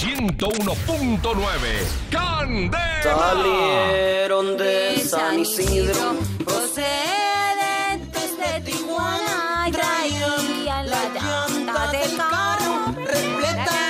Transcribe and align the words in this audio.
101.9 0.00 1.22
Candela. 2.10 3.02
Salieron 3.02 4.56
de 4.56 4.98
San 4.98 5.38
Isidro, 5.38 6.16
procedentes 6.44 8.30
de 8.38 8.60
Tijuana, 8.62 9.68
traían 9.70 10.90
la 10.90 11.04
llanta 11.14 11.92
del 11.92 12.16
carro 12.16 12.94
repleta. 13.04 13.84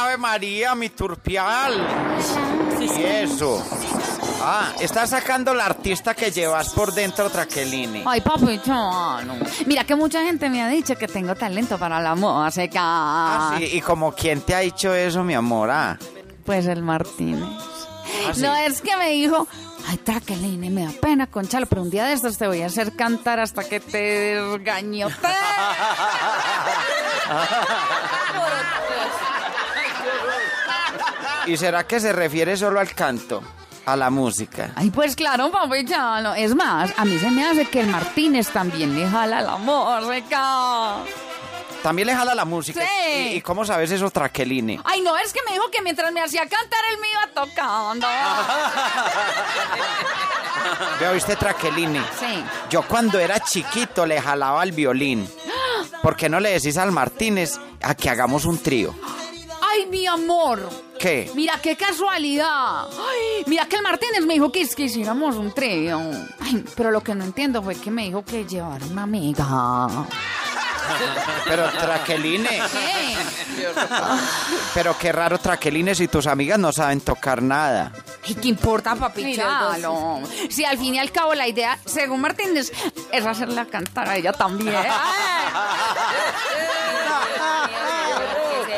Ave 0.00 0.16
María, 0.16 0.74
mi 0.74 0.88
turpial. 0.90 1.74
Y 2.80 3.02
eso. 3.02 3.62
Ah, 4.40 4.72
estás 4.80 5.10
sacando 5.10 5.52
la 5.52 5.66
artista 5.66 6.14
que 6.14 6.30
llevas 6.30 6.68
por 6.70 6.92
dentro, 6.94 7.28
Traqueline. 7.28 8.04
Ay, 8.06 8.20
papi, 8.20 8.60
no. 8.66 9.18
Mira 9.66 9.84
que 9.84 9.96
mucha 9.96 10.22
gente 10.22 10.48
me 10.48 10.62
ha 10.62 10.68
dicho 10.68 10.94
que 10.96 11.08
tengo 11.08 11.34
talento 11.34 11.76
para 11.78 12.00
la 12.00 12.14
música. 12.14 12.78
Ah, 12.80 13.54
sí, 13.58 13.64
¿Y 13.72 13.80
como 13.80 14.12
quién 14.12 14.40
te 14.42 14.54
ha 14.54 14.60
dicho 14.60 14.94
eso, 14.94 15.24
mi 15.24 15.34
amor? 15.34 15.70
Ah, 15.70 15.98
Pues 16.44 16.66
el 16.66 16.82
Martínez. 16.82 17.42
Ah, 18.26 18.32
sí. 18.32 18.40
No, 18.42 18.54
es 18.56 18.80
que 18.80 18.96
me 18.96 19.10
dijo, 19.10 19.46
ay, 19.88 19.96
Traqueline, 19.98 20.72
me 20.72 20.84
da 20.84 20.92
pena, 21.00 21.26
Conchalo, 21.26 21.66
pero 21.66 21.82
un 21.82 21.90
día 21.90 22.04
de 22.06 22.12
estos 22.14 22.38
te 22.38 22.46
voy 22.46 22.62
a 22.62 22.66
hacer 22.66 22.94
cantar 22.94 23.40
hasta 23.40 23.64
que 23.64 23.80
te 23.80 23.98
desgañote. 23.98 25.14
¿Y 31.46 31.56
será 31.56 31.86
que 31.86 31.98
se 31.98 32.12
refiere 32.12 32.56
solo 32.56 32.78
al 32.80 32.92
canto? 32.94 33.42
A 33.88 33.96
la 33.96 34.10
música. 34.10 34.72
Ay, 34.76 34.90
pues 34.90 35.16
claro, 35.16 35.50
papi, 35.50 35.86
ya 35.86 36.20
no. 36.20 36.34
Es 36.34 36.54
más, 36.54 36.92
a 36.96 37.06
mí 37.06 37.18
se 37.18 37.30
me 37.30 37.46
hace 37.46 37.64
que 37.64 37.80
el 37.80 37.86
Martínez 37.86 38.50
también 38.50 38.94
le 38.94 39.08
jala 39.08 39.40
la 39.40 39.56
música. 39.56 40.96
También 41.82 42.08
le 42.08 42.14
jala 42.14 42.34
la 42.34 42.44
música. 42.44 42.82
Sí. 42.82 43.12
¿Y, 43.12 43.36
y 43.36 43.40
cómo 43.40 43.64
sabes 43.64 43.90
eso, 43.90 44.10
Traqueline? 44.10 44.78
Ay, 44.84 45.00
no, 45.00 45.16
es 45.16 45.32
que 45.32 45.40
me 45.46 45.52
dijo 45.52 45.70
que 45.70 45.80
mientras 45.80 46.12
me 46.12 46.20
hacía 46.20 46.42
cantar, 46.42 46.80
él 46.92 46.98
me 47.00 47.08
iba 47.10 47.28
tocando. 47.46 48.06
¿Veo 51.00 51.14
viste, 51.14 51.34
Traqueline? 51.36 52.04
Sí. 52.18 52.44
Yo 52.68 52.82
cuando 52.82 53.18
era 53.18 53.40
chiquito 53.40 54.04
le 54.04 54.20
jalaba 54.20 54.62
el 54.64 54.72
violín. 54.72 55.26
¿Por 56.02 56.14
qué 56.14 56.28
no 56.28 56.40
le 56.40 56.50
decís 56.50 56.76
al 56.76 56.92
Martínez 56.92 57.58
a 57.82 57.94
que 57.94 58.10
hagamos 58.10 58.44
un 58.44 58.58
trío? 58.58 58.94
Ay, 59.62 59.86
mi 59.86 60.06
amor. 60.06 60.87
¿Qué? 60.98 61.30
Mira 61.34 61.58
qué 61.62 61.76
casualidad. 61.76 62.88
Ay, 62.90 63.44
mira 63.46 63.66
que 63.66 63.76
el 63.76 63.82
Martínez 63.82 64.24
me 64.26 64.34
dijo 64.34 64.50
que, 64.50 64.68
que 64.68 64.84
hiciéramos 64.84 65.36
un 65.36 65.52
trío. 65.52 66.00
Ay, 66.40 66.64
pero 66.76 66.90
lo 66.90 67.00
que 67.02 67.14
no 67.14 67.24
entiendo 67.24 67.62
fue 67.62 67.74
que 67.76 67.90
me 67.90 68.04
dijo 68.04 68.24
que 68.24 68.44
llevara 68.44 68.84
una 68.86 69.02
amiga. 69.04 69.46
Pero 71.44 71.70
Traqueline, 71.70 72.44
¿Qué? 72.46 73.16
pero 74.72 74.96
qué 74.96 75.12
raro 75.12 75.38
Traqueline 75.38 75.94
si 75.94 76.08
tus 76.08 76.26
amigas 76.26 76.58
no 76.58 76.72
saben 76.72 77.00
tocar 77.02 77.42
nada. 77.42 77.92
¿Y 78.26 78.34
qué 78.34 78.48
importa, 78.48 78.94
papi 78.94 79.36
Chalo? 79.36 80.20
Si 80.48 80.64
al 80.64 80.78
fin 80.78 80.94
y 80.94 80.98
al 80.98 81.12
cabo 81.12 81.34
la 81.34 81.46
idea, 81.46 81.78
según 81.84 82.22
Martínez, 82.22 82.72
es 83.12 83.26
hacerla 83.26 83.66
cantar 83.66 84.08
a 84.08 84.16
ella 84.16 84.32
también. 84.32 84.74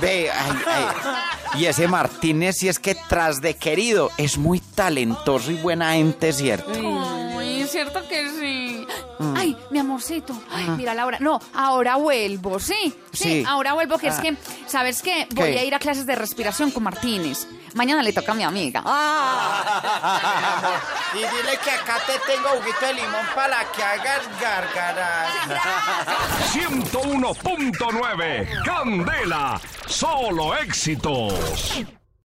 Ve, 0.00 0.30
ay, 0.30 0.58
ay. 0.66 1.60
Y 1.60 1.66
ese 1.66 1.86
Martínez, 1.86 2.56
si 2.56 2.68
es 2.68 2.78
que 2.78 2.94
tras 2.94 3.40
de 3.40 3.54
querido, 3.54 4.10
es 4.16 4.38
muy 4.38 4.60
talentoso 4.60 5.50
y 5.50 5.54
buena 5.54 5.92
gente, 5.92 6.32
¿cierto? 6.32 6.72
Ay, 7.38 7.62
es 7.62 7.70
cierto 7.70 8.06
que 8.08 8.28
sí. 8.30 8.86
Ay, 9.36 9.56
mi 9.70 9.78
amorcito. 9.78 10.34
Ay, 10.52 10.68
mira, 10.70 10.94
Laura. 10.94 11.18
No, 11.20 11.40
ahora 11.54 11.96
vuelvo, 11.96 12.58
¿sí? 12.58 12.94
Sí, 13.12 13.24
Sí. 13.24 13.44
ahora 13.46 13.74
vuelvo, 13.74 13.98
que 13.98 14.08
es 14.08 14.18
Ah. 14.18 14.22
que, 14.22 14.36
¿sabes 14.66 15.02
qué? 15.02 15.26
Voy 15.34 15.52
¿Qué? 15.52 15.58
a 15.60 15.64
ir 15.64 15.74
a 15.74 15.78
clases 15.78 16.06
de 16.06 16.14
respiración 16.16 16.70
con 16.70 16.82
Martínez. 16.82 17.46
Mañana 17.74 18.02
le 18.02 18.12
toca 18.12 18.32
a 18.32 18.34
mi 18.34 18.42
amiga. 18.44 18.82
Y 21.14 21.18
dile 21.18 21.58
que 21.62 21.70
acá 21.70 21.98
te 22.06 22.18
tengo 22.32 22.48
juguito 22.58 22.86
de 22.86 22.94
limón 22.94 23.26
para 23.34 23.64
que 23.72 23.82
hagas 23.82 24.22
gárgaras. 24.40 25.28
101.9. 26.52 28.48
¡Candela! 28.64 29.60
¡Solo 29.86 30.54
éxitos! 30.56 31.34